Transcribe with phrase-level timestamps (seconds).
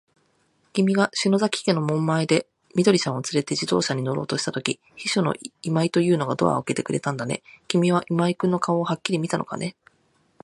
[0.73, 7.43] きみが篠崎家の門前で、緑ちゃんをつれて自動車に乗ろうとしたとき、秘書の今井というのがドアをあけてくれたんだね。
[7.67, 9.75] きみは今井君の顔をはっきり見たのかね。